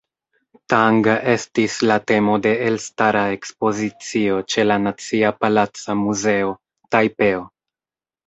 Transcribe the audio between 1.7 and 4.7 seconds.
la temo de elstara ekspozicio ĉe